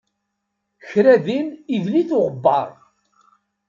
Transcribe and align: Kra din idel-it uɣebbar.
Kra 0.87 1.15
din 1.25 1.47
idel-it 1.75 2.09
uɣebbar. 2.17 2.69